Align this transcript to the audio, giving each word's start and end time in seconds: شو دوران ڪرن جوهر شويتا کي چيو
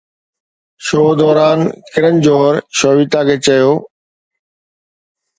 شو 0.85 1.01
دوران 1.19 1.59
ڪرن 1.93 2.15
جوهر 2.27 2.55
شويتا 2.79 3.21
کي 3.27 3.35
چيو 3.45 3.69